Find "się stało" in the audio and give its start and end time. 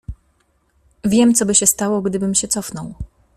1.55-2.01